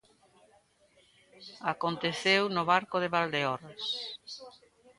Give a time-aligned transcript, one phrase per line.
[1.73, 3.83] Aconteceu no Barco de Valdeorras.